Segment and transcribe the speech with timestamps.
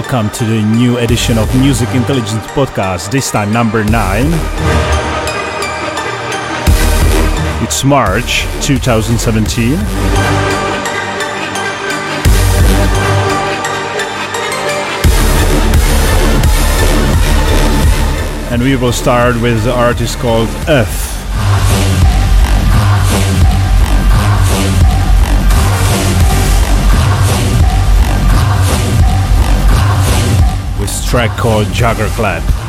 [0.00, 4.24] welcome to the new edition of Music Intelligence Podcast, this time number 9.
[7.62, 9.74] It's March 2017.
[18.50, 21.13] And we will start with the artist called F.
[31.14, 32.42] track called Jaggerclad.
[32.42, 32.63] Wow,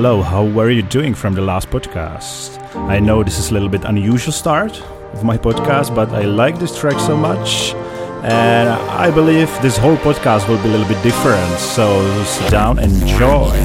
[0.00, 0.22] hello.
[0.22, 2.56] How were you doing from the last podcast?
[2.88, 4.80] I know this is a little bit unusual start
[5.12, 7.74] of my podcast, but I like this track so much,
[8.22, 11.58] and I believe this whole podcast will be a little bit different.
[11.58, 11.84] So
[12.26, 13.58] sit down, enjoy.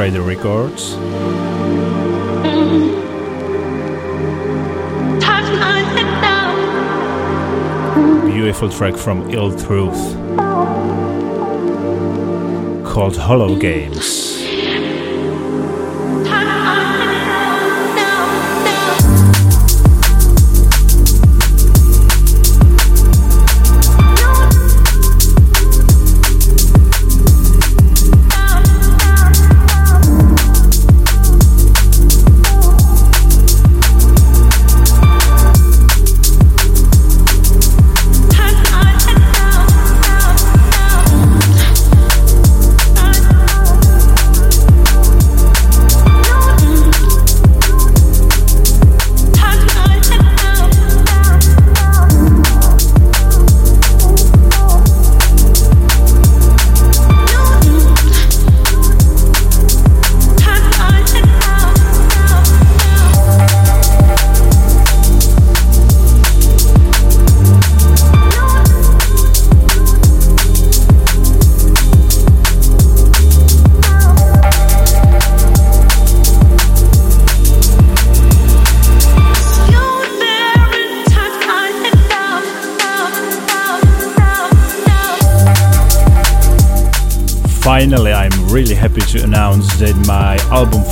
[0.00, 0.94] Trader Records.
[8.24, 10.16] Beautiful track from Ill Truth
[12.86, 14.29] called Hollow Games.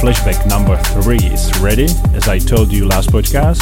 [0.00, 3.60] Flashback number 3 is ready, as I told you last podcast.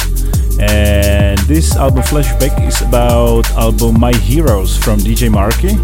[0.61, 5.75] And this album flashback is about album My Heroes from DJ Marky.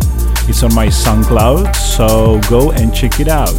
[0.47, 3.53] It's on my SoundCloud, so go and check it out.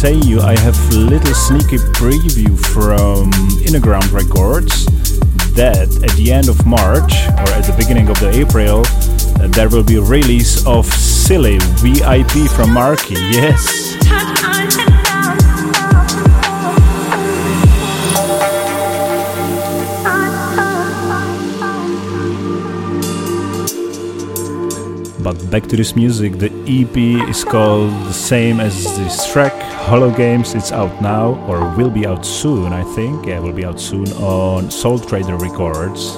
[0.00, 3.30] Say you I have a little sneaky preview from
[3.60, 4.86] Innerground Records
[5.52, 8.82] that at the end of March or at the beginning of the April
[9.48, 13.14] there will be release of Silly VIP from Marky.
[13.14, 13.96] Yes.
[25.22, 26.96] But back to this music, the EP
[27.28, 29.52] is called the same as this track,
[29.86, 30.54] Hollow Games.
[30.54, 33.26] It's out now, or will be out soon, I think.
[33.26, 36.16] Yeah, will be out soon on Soul Trader Records.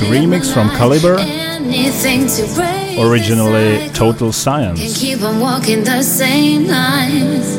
[0.00, 1.16] Remix from Calibre?
[2.98, 4.80] Originally Total Science.
[4.80, 7.56] Can keep on walking the same lines.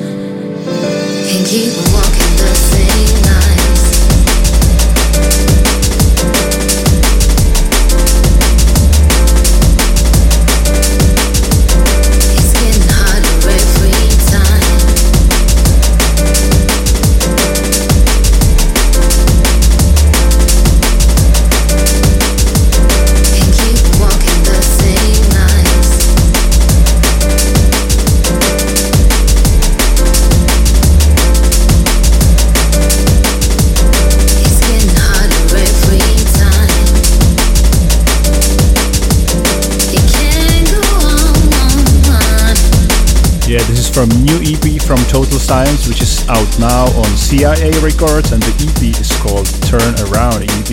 [47.27, 50.72] CIA Records, and the EP is called Turn Around EP.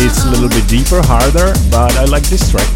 [0.00, 2.66] It's a little bit deeper, harder, but I like this track.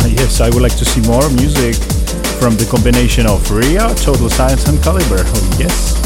[0.00, 1.74] Ah, yes, I would like to see more music
[2.40, 5.20] from the combination of Riya, Total Science and Calibre.
[5.22, 6.05] Oh, yes.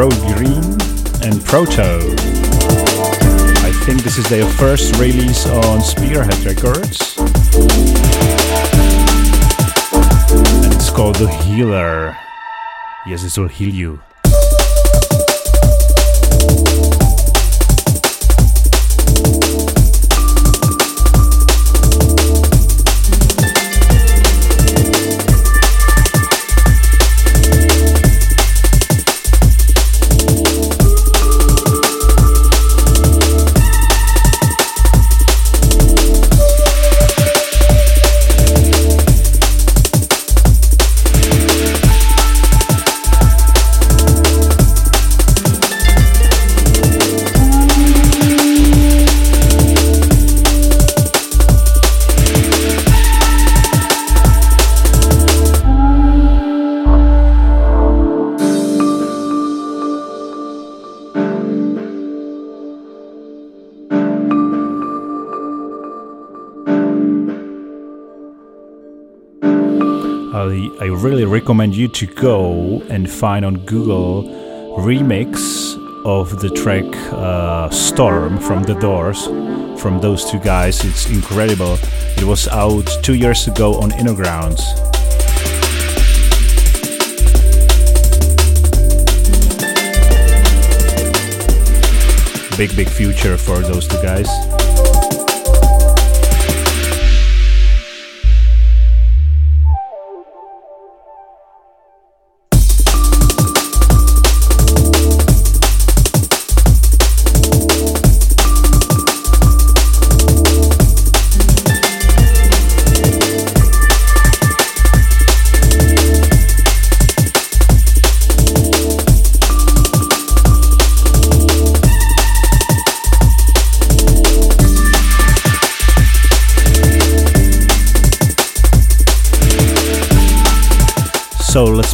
[0.00, 0.64] Road Green
[1.22, 1.98] and Proto.
[3.60, 7.18] I think this is their first release on Spearhead Records.
[10.32, 12.16] And it's called The Healer.
[13.06, 14.00] Yes, it will heal you.
[71.20, 74.22] Really recommend you to go and find on Google
[74.78, 75.36] remix
[76.06, 79.26] of the track uh, Storm from The Doors
[79.78, 80.82] from those two guys.
[80.82, 81.76] It's incredible.
[82.16, 84.64] It was out two years ago on Innergrounds.
[92.56, 94.59] Big, big future for those two guys.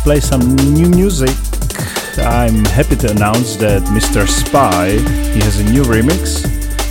[0.07, 1.35] Play some new music.
[2.19, 4.25] I'm happy to announce that Mr.
[4.29, 4.91] Spy
[5.35, 6.45] he has a new remix.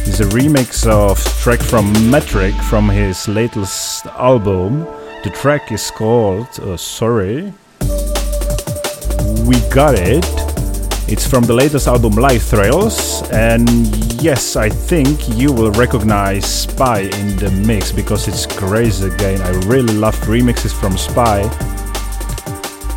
[0.06, 4.84] It's a remix of track from Metric from his latest album.
[5.24, 7.54] The track is called uh, Sorry.
[9.48, 10.26] We got it.
[11.08, 13.70] It's from the latest album Life Trails, and
[14.22, 19.42] yes, I think you will recognize Spy in the mix because it's crazy again.
[19.42, 21.50] I really love remixes from Spy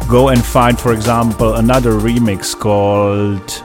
[0.08, 3.62] go and find, for example, another remix called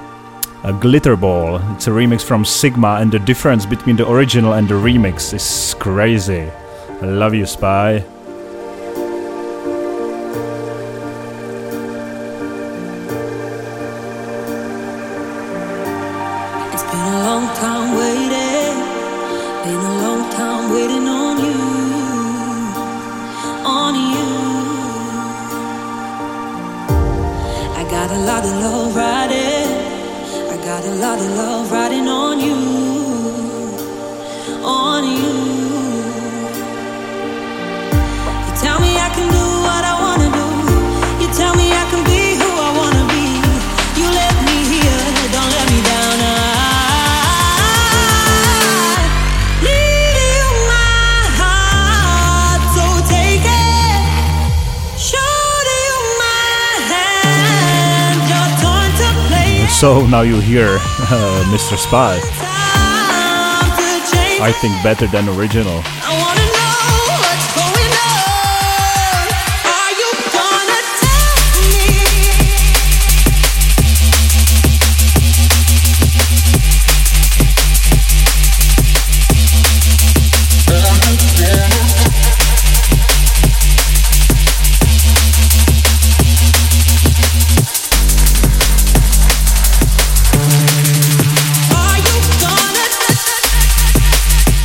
[0.66, 1.58] a Glitter Ball.
[1.74, 5.74] It's a remix from Sigma, and the difference between the original and the remix is
[5.80, 6.52] crazy.
[7.02, 8.04] I love you, Spy.
[59.84, 61.78] So now you hear uh, Mr.
[61.78, 62.18] Spy.
[64.42, 65.84] I think better than original.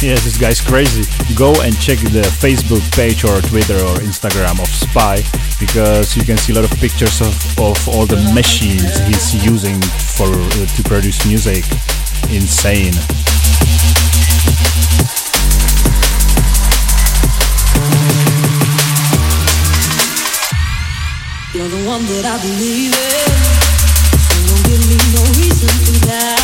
[0.08, 1.04] Yes, this guy's crazy.
[1.34, 5.20] Go and check the Facebook page or Twitter or Instagram of Spy
[5.60, 9.78] because you can see a lot of pictures of, of all the machines he's using
[10.16, 11.62] for uh, to produce music.
[12.32, 12.96] Insane.
[21.52, 23.28] You're the one that I believe in,
[24.24, 26.37] so don't give me no reason to.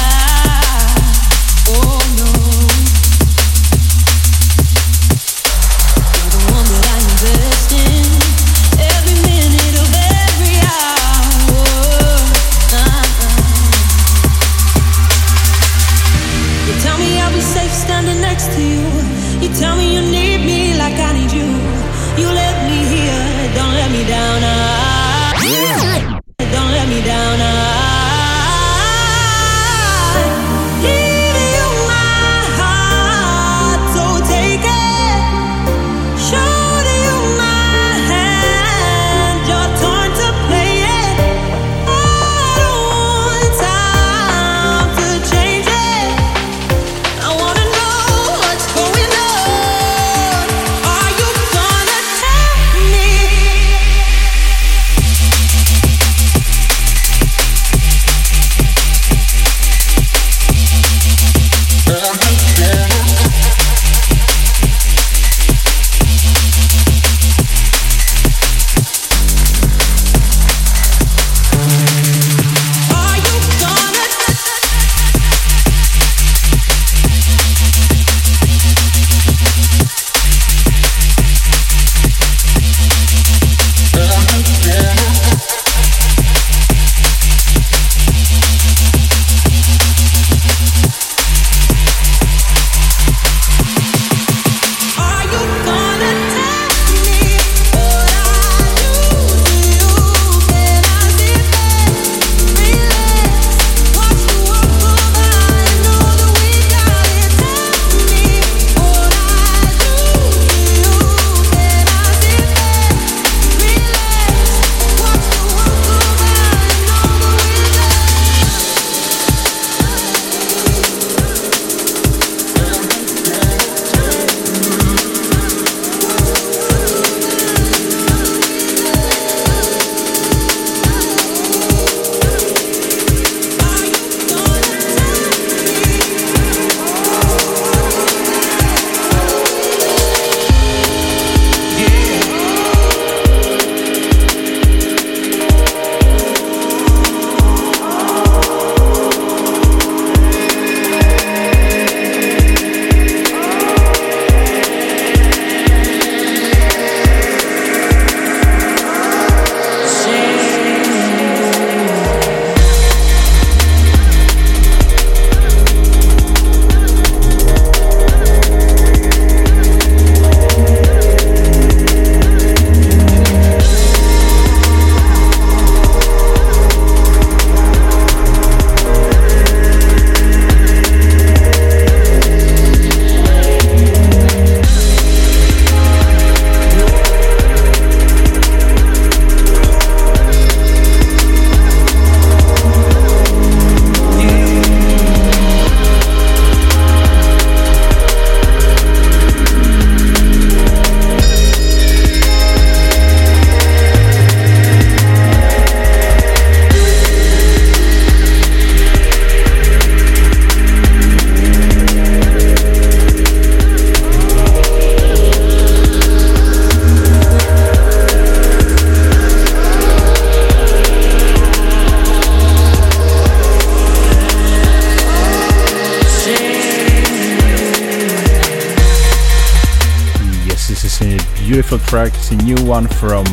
[231.84, 232.12] Track.
[232.14, 233.24] It's a new one from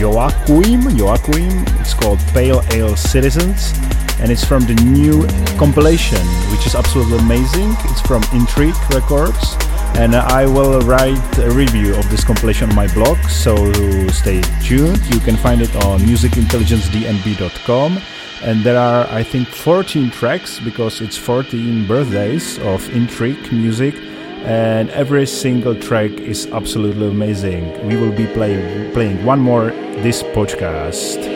[0.00, 0.82] Joaquim.
[0.96, 1.64] Joaquim.
[1.80, 3.72] It's called Pale Ale Citizens,
[4.20, 6.20] and it's from the new compilation,
[6.50, 7.74] which is absolutely amazing.
[7.90, 9.56] It's from Intrigue Records,
[9.96, 13.18] and I will write a review of this compilation on my blog.
[13.28, 13.54] So
[14.08, 15.00] stay tuned.
[15.14, 17.98] You can find it on musicintelligencednb.com
[18.42, 23.94] and there are i think 14 tracks because it's 14 birthdays of intrigue music
[24.44, 27.64] and every single track is absolutely amazing.
[27.88, 29.70] We will be play, playing one more
[30.02, 31.33] this podcast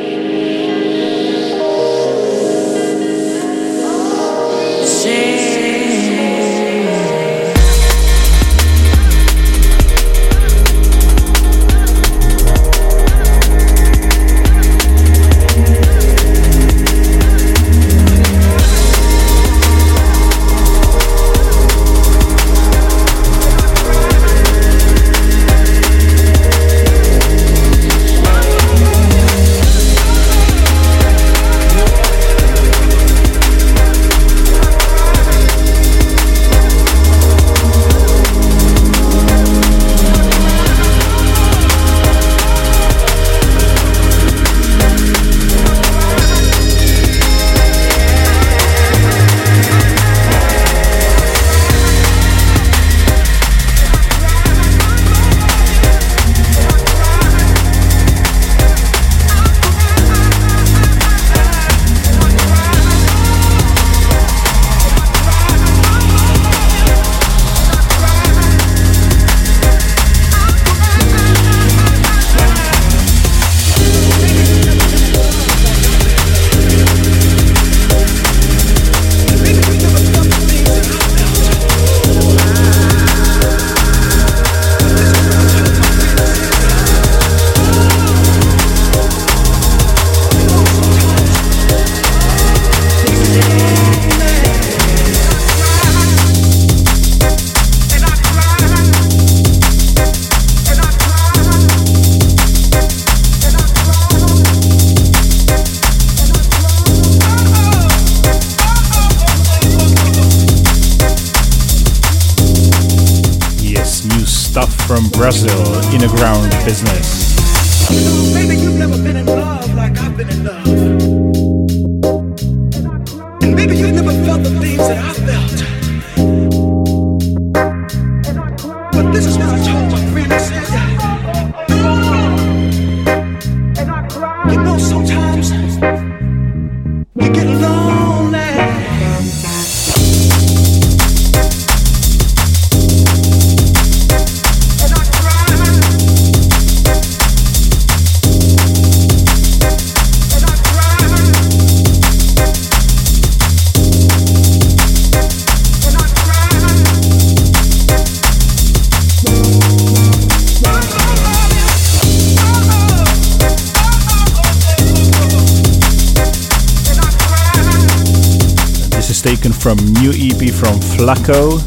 [171.09, 171.59] Flacco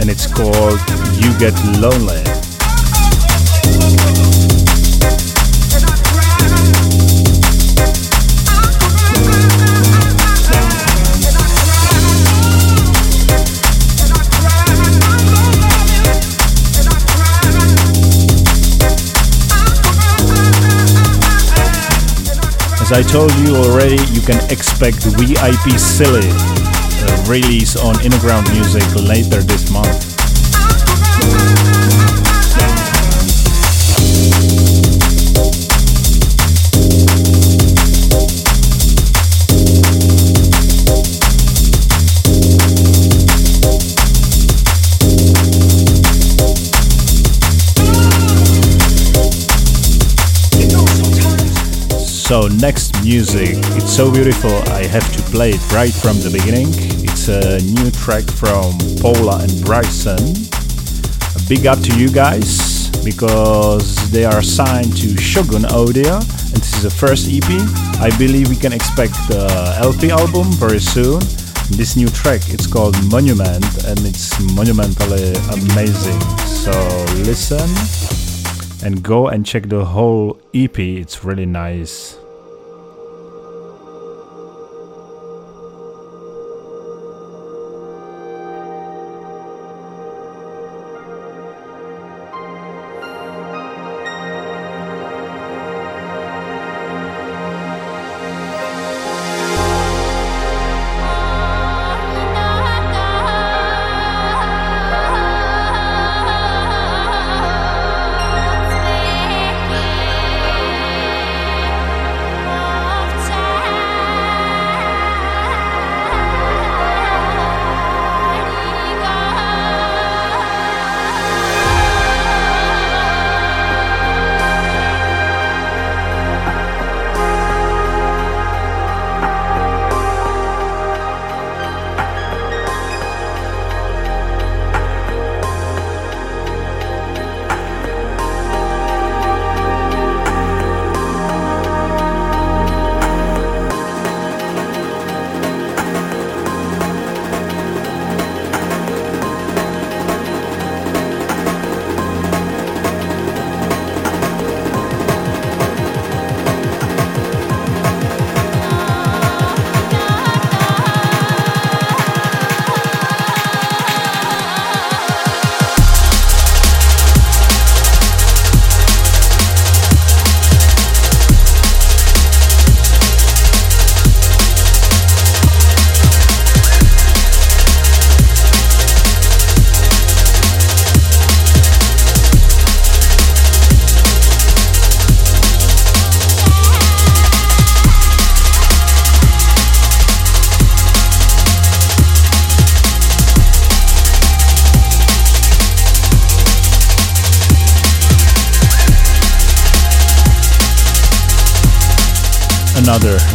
[0.00, 0.80] and it's called
[1.14, 2.24] You Get Lonely.
[22.80, 26.69] As I told you already, you can expect VIP Silly
[27.28, 30.20] release on Innerground Music later this month.
[52.30, 56.99] So next music, it's so beautiful I have to play it right from the beginning.
[57.30, 60.18] A new track from Pola and Bryson.
[60.18, 66.74] A big up to you guys because they are signed to Shogun Audio and this
[66.74, 67.48] is the first EP.
[68.02, 69.46] I believe we can expect the
[69.78, 71.20] LP album very soon.
[71.78, 76.20] This new track it's called Monument and it's monumentally amazing.
[76.46, 76.72] So
[77.22, 77.70] listen
[78.82, 80.76] and go and check the whole EP.
[80.80, 82.19] It's really nice.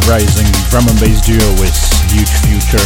[0.06, 1.74] Rising drum and bass duo with
[2.10, 2.78] huge future.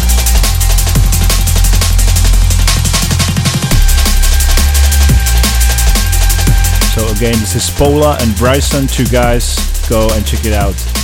[6.94, 9.56] So again, this is Pola and Bryson, two guys.
[9.88, 10.99] Go and check it out.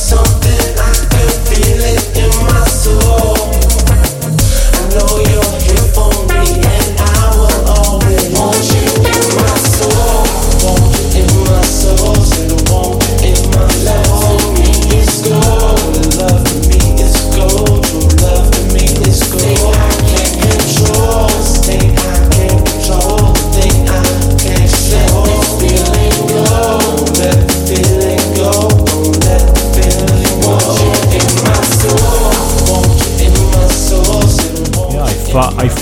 [0.00, 0.39] song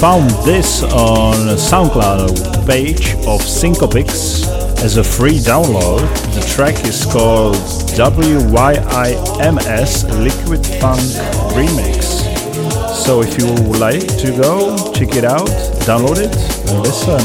[0.00, 4.46] found this on SoundCloud page of Syncopix
[4.84, 6.00] as a free download.
[6.34, 7.56] The track is called
[7.96, 8.34] WYIMS
[10.22, 11.00] Liquid Funk
[11.52, 12.02] Remix.
[12.94, 15.48] So if you would like to go, check it out,
[15.82, 16.36] download it,
[16.70, 17.18] and listen.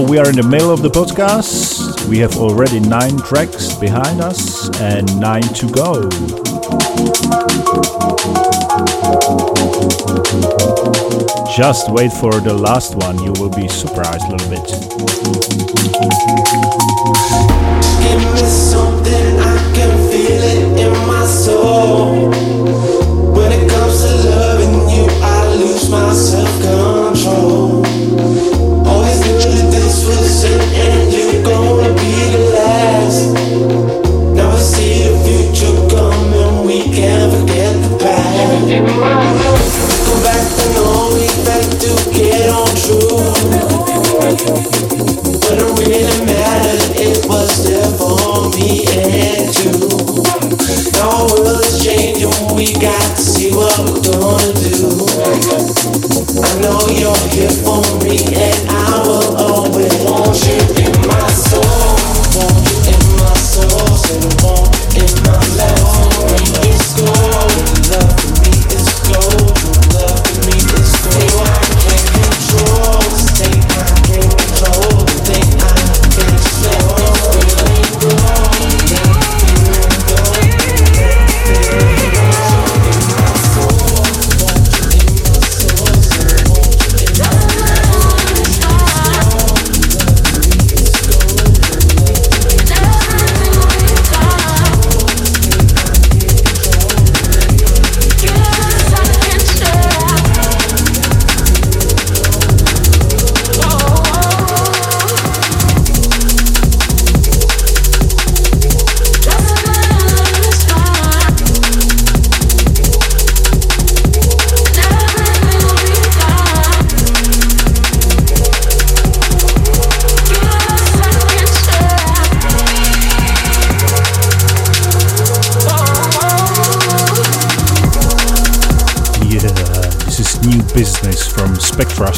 [0.00, 2.08] We are in the middle of the podcast.
[2.08, 6.08] We have already nine tracks behind us and nine to go.
[11.56, 14.68] Just wait for the last one, you will be surprised a little bit.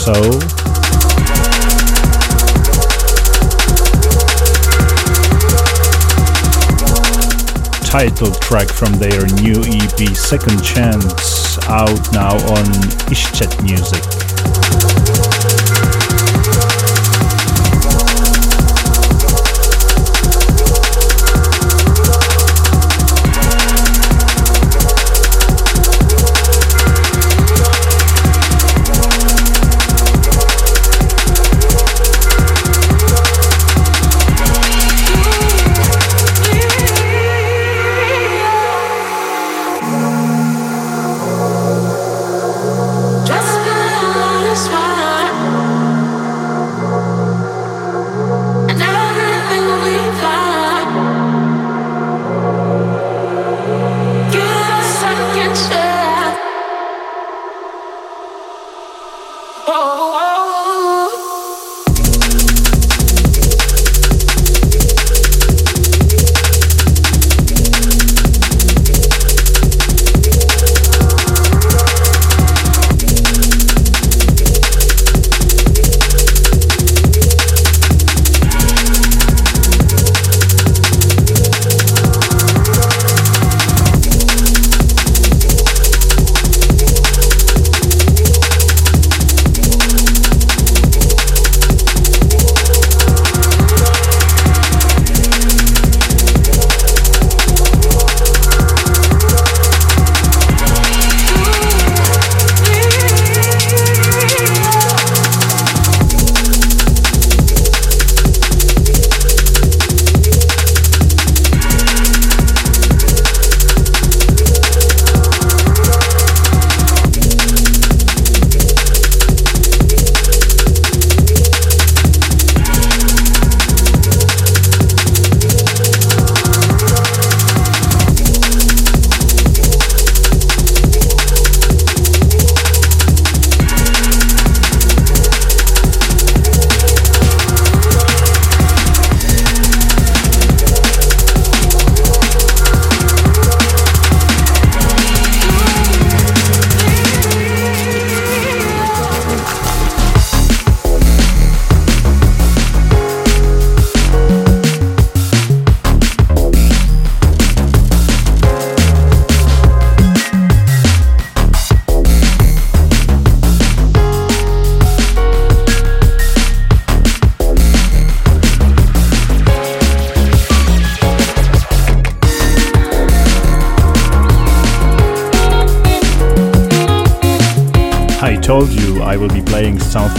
[0.07, 0.39] Soul.
[7.83, 12.67] Title track from their new EP Second Chance out now on
[13.11, 14.16] Ischet Music.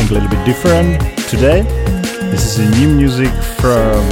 [0.07, 1.61] Something a little bit different today.
[2.31, 4.03] This is a new music from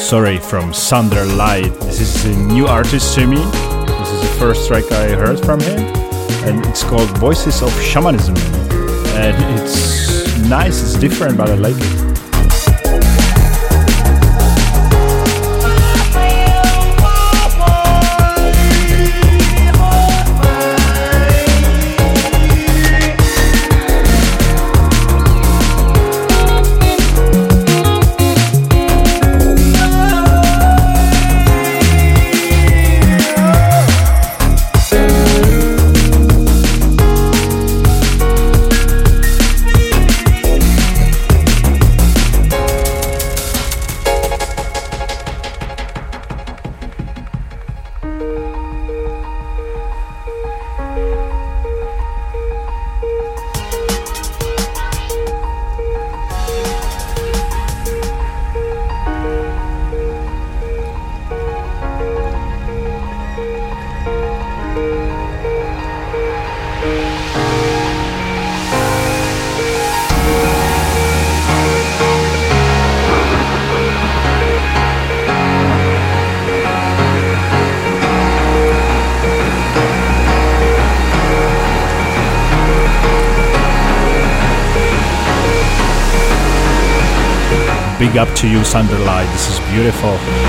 [0.00, 1.72] sorry, from Sunder Light.
[1.80, 3.36] This is a new artist to me.
[3.36, 5.78] This is the first track I heard from him,
[6.46, 8.36] and it's called Voices of Shamanism.
[9.16, 12.07] And it's nice, it's different, but I like it.
[88.08, 89.28] Big up to you, Sunderlight.
[89.32, 90.47] This is beautiful.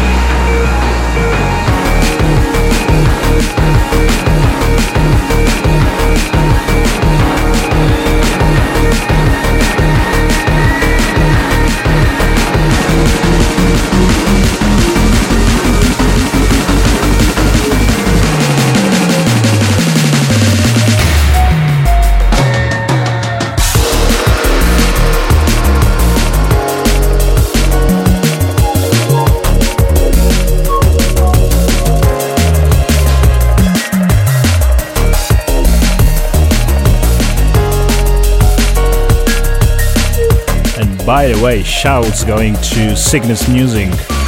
[41.20, 44.19] By the way, shouts going to Cygnus Music.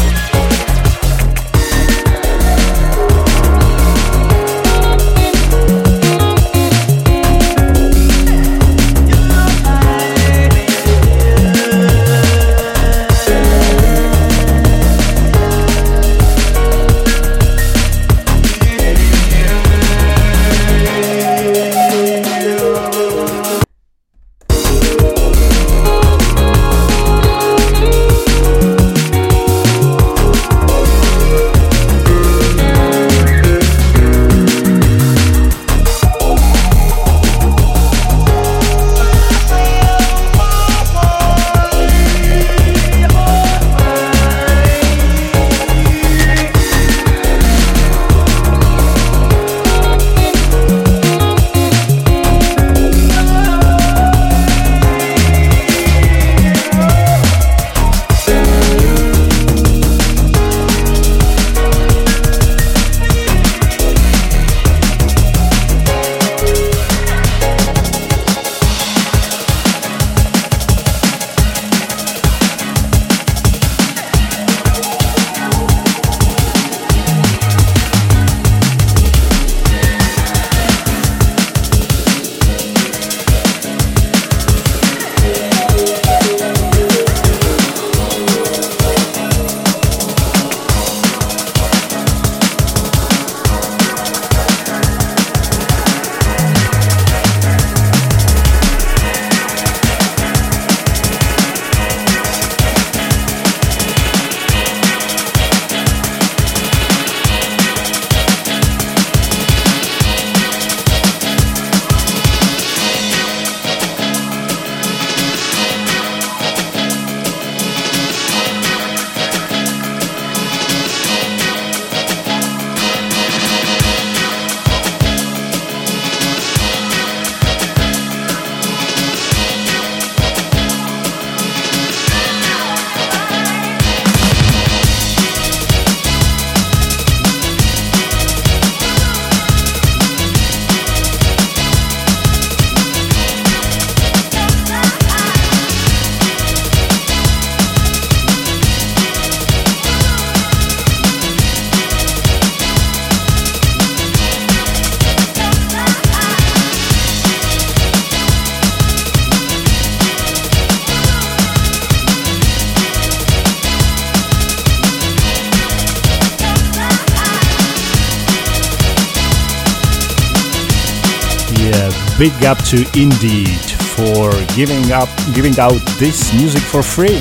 [172.21, 173.59] Big up to Indeed
[173.97, 177.17] for giving up giving out this music for free.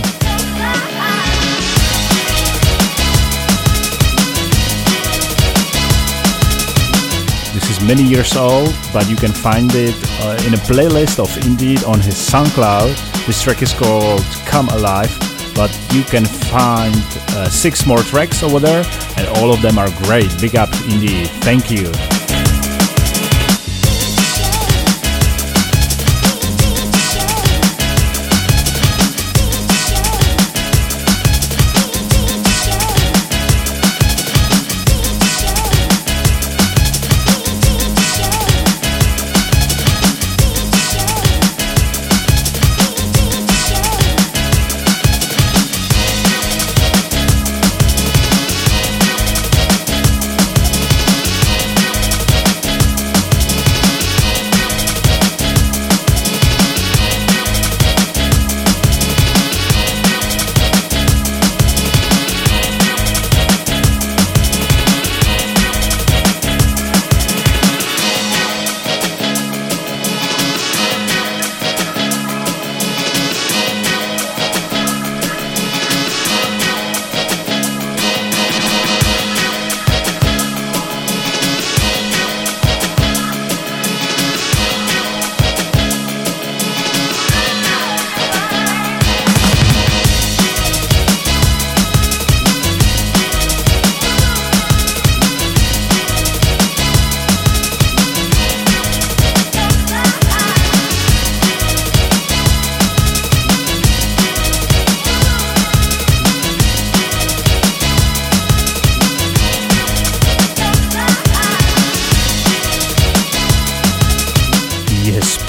[7.54, 11.34] This is many years old, but you can find it uh, in a playlist of
[11.46, 12.92] Indeed on his SoundCloud.
[13.24, 15.16] This track is called Come Alive,
[15.54, 16.94] but you can find
[17.38, 18.84] uh, six more tracks over there,
[19.16, 20.28] and all of them are great.
[20.42, 21.28] Big up Indeed.
[21.40, 21.90] Thank you.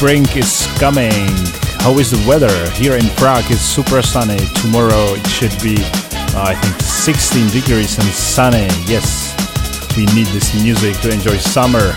[0.01, 1.11] Spring is coming.
[1.85, 2.49] How is the weather?
[2.71, 4.39] Here in Prague it's super sunny.
[4.55, 5.77] Tomorrow it should be,
[6.33, 8.65] uh, I think, 16 degrees and sunny.
[8.89, 9.29] Yes,
[9.95, 11.93] we need this music to enjoy summer.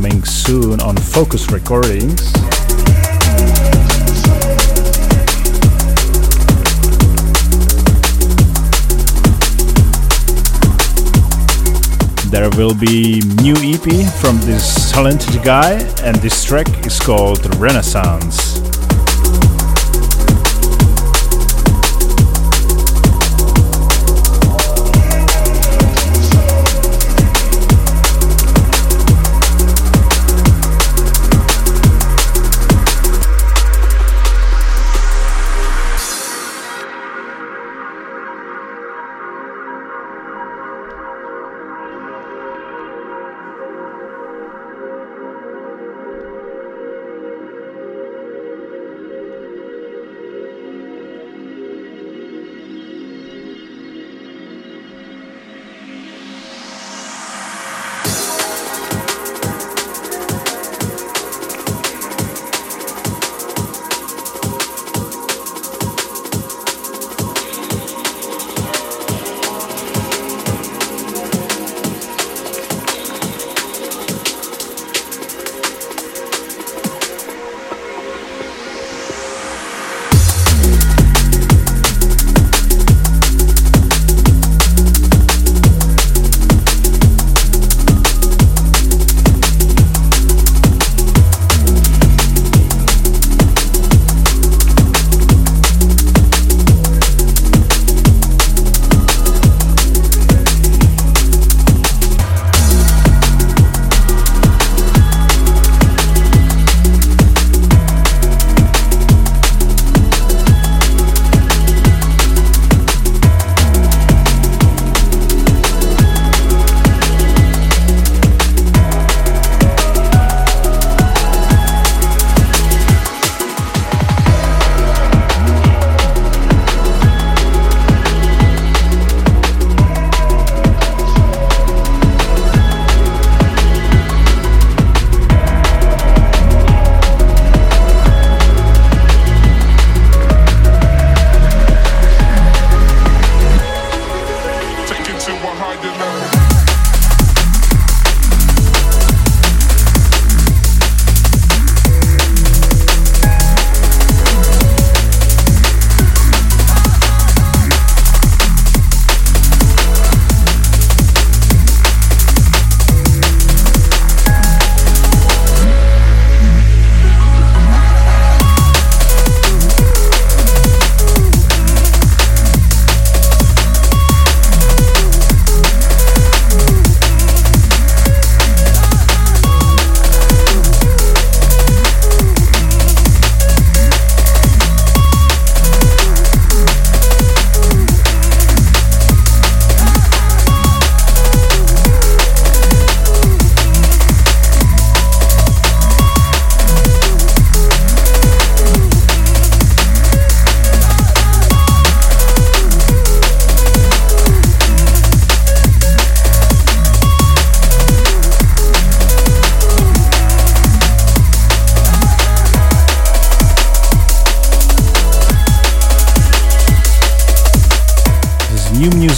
[0.00, 2.32] Coming soon on Focus Recordings.
[12.30, 15.72] There will be new EP from this talented guy
[16.04, 18.67] and this track is called Renaissance.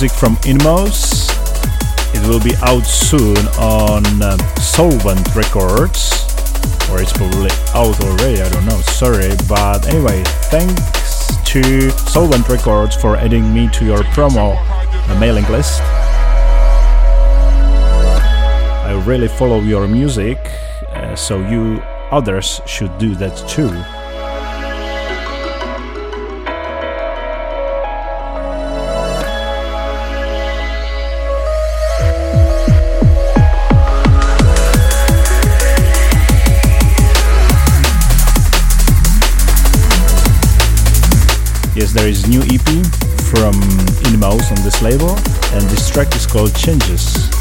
[0.01, 1.29] Music from Inmos.
[2.15, 6.25] It will be out soon on um, Solvent Records,
[6.91, 9.29] or it's probably out already, I don't know, sorry.
[9.47, 14.57] But anyway, thanks to Solvent Records for adding me to your promo
[15.21, 15.83] mailing list.
[18.89, 20.39] I really follow your music,
[20.95, 23.69] uh, so you others should do that too.
[41.73, 42.87] Yes, there is new EP
[43.31, 43.55] from
[44.13, 45.11] Inmouse on this label,
[45.55, 47.40] and this track is called Changes.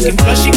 [0.00, 0.49] smoking, flushing.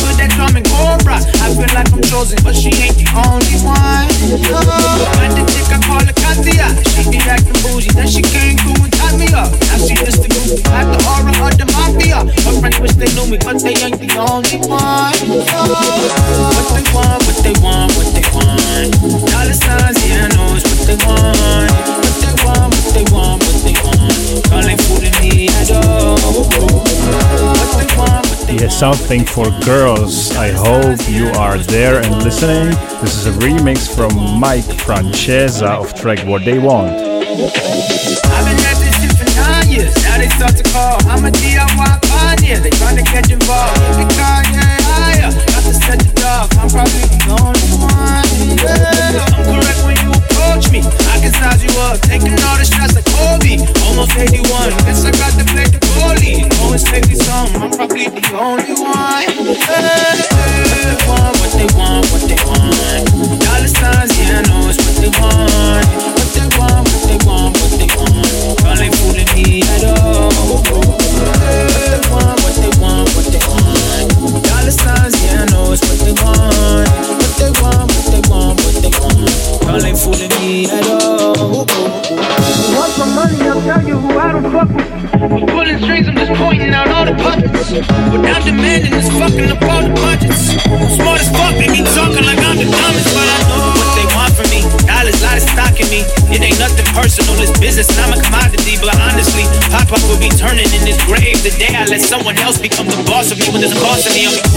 [28.73, 30.35] Something for girls.
[30.35, 32.73] I hope you are there and listening.
[33.01, 36.89] This is a remix from Mike Francesa of track What They Want.
[36.89, 39.93] I've been at this shit for nine years.
[40.03, 40.97] Now they start to call.
[41.05, 42.59] I'm a DIY pioneer.
[42.59, 43.77] They trying to catch involved.
[43.77, 45.29] Higher.
[45.29, 46.01] Got to set.
[46.23, 48.25] I'm probably the only one.
[48.57, 49.21] Yeah.
[49.21, 50.81] I'm correct when you approach me.
[51.13, 52.01] I can size you up.
[52.01, 53.61] Taking all the shots like Kobe.
[53.85, 54.73] Almost 81.
[54.89, 56.49] Guess I got to play the goalie.
[56.65, 57.05] Always take
[57.75, 58.93] probably the only one.
[59.57, 62.02] Want, want, what they want.
[104.03, 104.52] Boss me.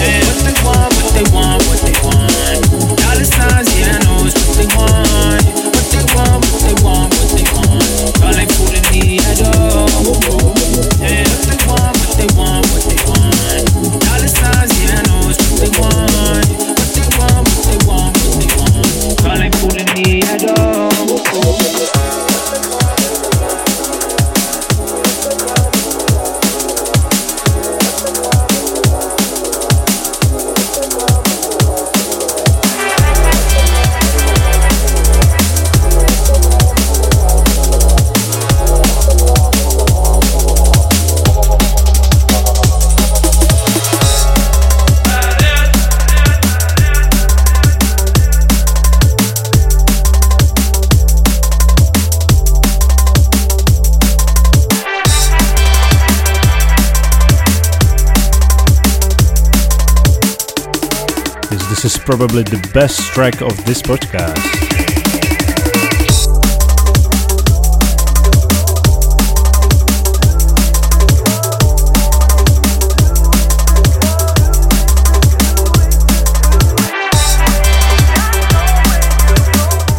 [62.17, 64.37] Probably the best track of this podcast.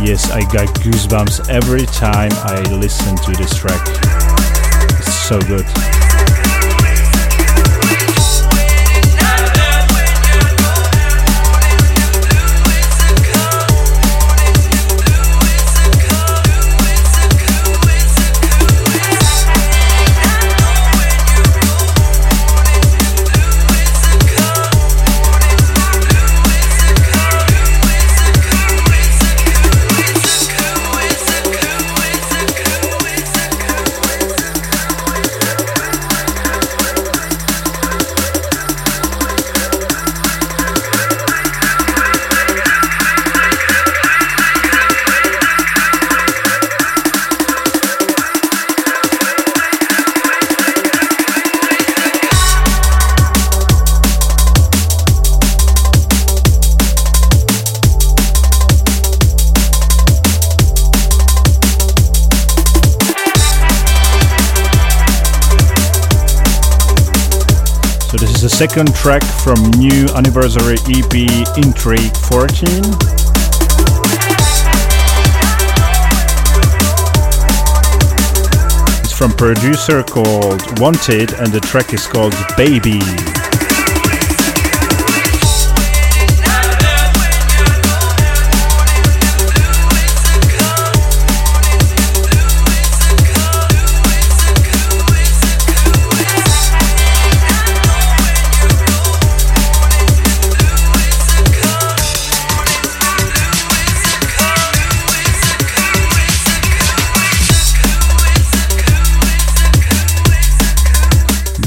[0.03, 3.87] Yes, I got goosebumps every time I listen to this track.
[4.97, 6.06] It's so good.
[68.57, 71.13] Second track from new anniversary EP
[71.59, 72.67] Intrigue 14.
[79.03, 83.36] It's from producer called Wanted and the track is called Baby.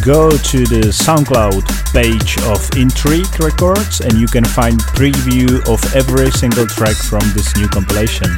[0.00, 6.30] Go to the SoundCloud page of Intrigue Records and you can find preview of every
[6.30, 8.28] single track from this new compilation.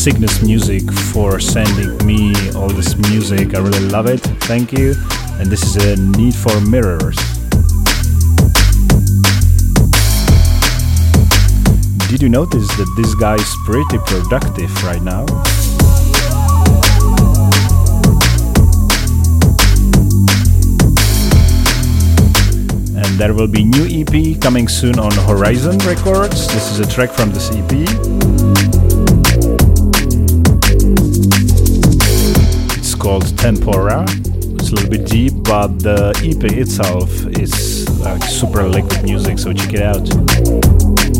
[0.00, 3.54] Cygnus Music for sending me all this music.
[3.54, 4.20] I really love it.
[4.48, 4.94] Thank you.
[5.38, 7.16] And this is a Need For Mirrors.
[12.08, 15.26] Did you notice that this guy is pretty productive right now?
[22.96, 26.48] and there will be new EP coming soon on Horizon Records.
[26.48, 28.79] This is a track from this EP.
[33.00, 34.04] Called Tempora.
[34.06, 39.52] It's a little bit deep, but the EP itself is like super liquid music, so
[39.54, 41.19] check it out.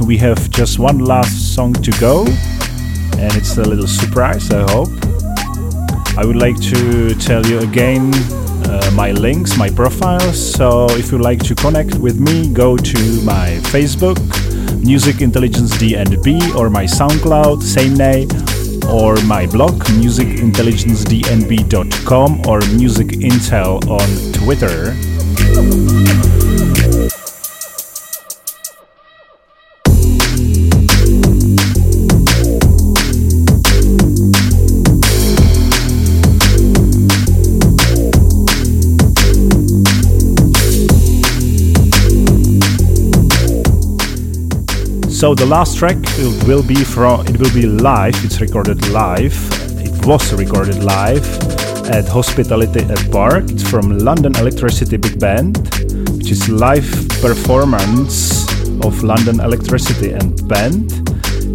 [0.00, 2.26] We have just one last song to go,
[3.18, 4.90] and it's a little surprise, I hope.
[6.18, 8.12] I would like to tell you again
[8.68, 10.38] uh, my links, my profiles.
[10.54, 14.18] So if you like to connect with me, go to my Facebook,
[14.84, 18.28] Music Intelligence DNB, or my SoundCloud, same name,
[18.88, 24.94] or my blog, musicintelligencednb.com, or Music Intel on Twitter.
[45.16, 45.96] So the last track
[46.46, 48.14] will be from it will be live.
[48.22, 49.32] It's recorded live.
[49.80, 51.24] It was recorded live
[51.88, 53.44] at Hospitality at Park.
[53.48, 55.56] It's from London Electricity Big Band,
[56.18, 56.84] which is live
[57.22, 58.44] performance
[58.84, 60.92] of London Electricity and Band.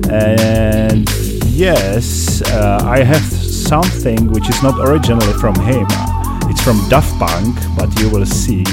[0.10, 1.08] And
[1.46, 5.86] yes, uh, I have something which is not originally from him.
[6.50, 8.64] It's from Daft Punk, but you will see.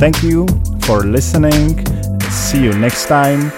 [0.00, 0.46] Thank you
[0.80, 1.84] for listening.
[2.30, 3.52] See you next time.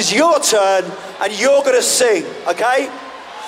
[0.00, 0.90] Is your turn,
[1.20, 2.88] and you're going to sing, okay?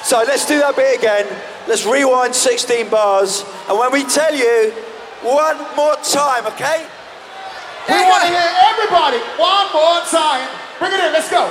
[0.05, 1.25] So let's do that bit again.
[1.67, 4.71] Let's rewind 16 bars, and when we tell you
[5.25, 6.85] one more time, okay?
[7.89, 10.45] We want to hear everybody one more time.
[10.79, 11.49] Bring it in, let's go.